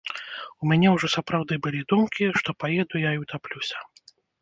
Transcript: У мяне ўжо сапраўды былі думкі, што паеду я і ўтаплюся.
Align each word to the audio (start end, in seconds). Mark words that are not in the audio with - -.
У 0.63 0.69
мяне 0.71 0.93
ўжо 0.95 1.09
сапраўды 1.17 1.53
былі 1.67 1.81
думкі, 1.95 2.33
што 2.41 2.59
паеду 2.65 3.07
я 3.07 3.15
і 3.19 3.23
ўтаплюся. 3.29 3.77